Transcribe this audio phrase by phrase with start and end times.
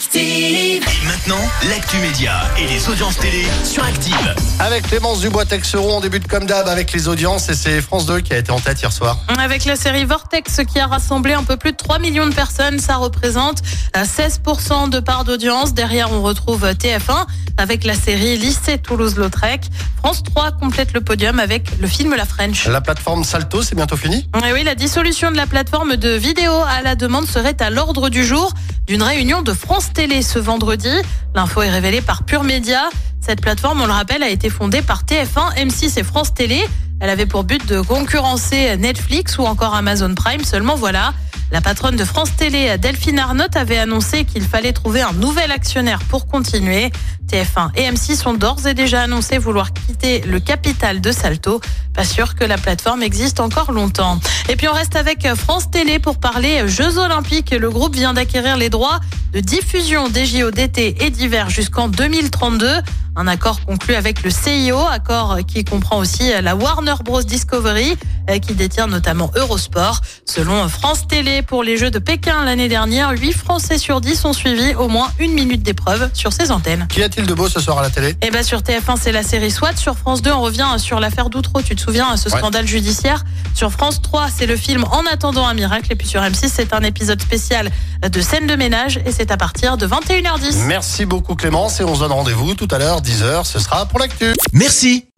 [0.00, 0.82] Active.
[0.82, 4.34] Et maintenant, l'actu média et les audiences télé sur Active.
[4.58, 8.32] Avec Clémence Dubois-Texeron, on débute comme d'hab avec les audiences et c'est France 2 qui
[8.32, 9.18] a été en tête hier soir.
[9.38, 12.78] Avec la série Vortex qui a rassemblé un peu plus de 3 millions de personnes,
[12.78, 13.58] ça représente
[13.94, 15.74] euh, 16% de part d'audience.
[15.74, 17.26] Derrière, on retrouve TF1
[17.58, 19.64] avec la série Lycée Toulouse-Lautrec.
[19.98, 22.66] France 3 complète le podium avec le film La French.
[22.68, 26.52] La plateforme Salto, c'est bientôt fini Et oui, la dissolution de la plateforme de vidéo
[26.66, 28.54] à la demande serait à l'ordre du jour
[28.86, 30.90] d'une réunion de France Télé ce vendredi.
[31.34, 32.88] L'info est révélée par Pure Média.
[33.20, 36.66] Cette plateforme, on le rappelle, a été fondée par TF1, M6 et France Télé.
[37.00, 40.44] Elle avait pour but de concurrencer Netflix ou encore Amazon Prime.
[40.44, 41.14] Seulement voilà,
[41.50, 45.98] la patronne de France Télé, Delphine Arnott, avait annoncé qu'il fallait trouver un nouvel actionnaire
[46.08, 46.92] pour continuer.
[47.28, 51.60] TF1 et M6 ont d'ores et déjà annoncé vouloir quitter le capital de Salto.
[51.94, 54.20] Pas sûr que la plateforme existe encore longtemps.
[54.48, 57.50] Et puis on reste avec France Télé pour parler Jeux Olympiques.
[57.50, 59.00] Le groupe vient d'acquérir les droits
[59.32, 62.68] de diffusion des JO d'été et d'hiver jusqu'en 2032.
[63.16, 67.96] Un accord conclu avec le CIO, accord qui comprend aussi la Warner Bros Discovery,
[68.28, 70.00] euh, qui détient notamment Eurosport.
[70.26, 74.32] Selon France Télé, pour les Jeux de Pékin l'année dernière, 8 Français sur 10 ont
[74.32, 76.86] suivi au moins une minute d'épreuve sur ces antennes.
[76.90, 78.14] Qu'y a-t-il de beau ce soir à la télé?
[78.22, 79.76] Eh ben sur TF1, c'est la série SWAT.
[79.76, 81.62] Sur France 2, on revient sur l'affaire Doutreau.
[81.62, 82.38] Tu te souviens, ce Ouais.
[82.38, 83.24] scandale judiciaire?
[83.54, 85.92] Sur France 3, c'est le film En attendant un miracle.
[85.92, 87.70] Et puis sur M6, c'est un épisode spécial
[88.08, 88.98] de scène de ménage.
[89.06, 90.64] Et c'est à partir de 21h10.
[90.66, 93.98] Merci beaucoup Clémence et on se donne rendez-vous tout à l'heure, 10h, ce sera pour
[93.98, 94.32] l'actu.
[94.52, 95.06] Merci,